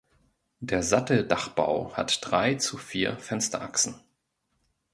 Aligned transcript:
Der 0.61 0.81
Satteldachbau 0.81 1.93
hat 1.95 2.17
drei 2.23 2.55
zu 2.55 2.79
vier 2.79 3.17
Fensterachsen. 3.19 3.93